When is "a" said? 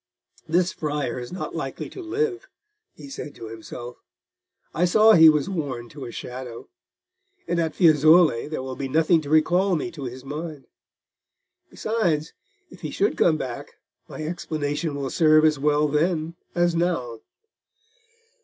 6.05-6.11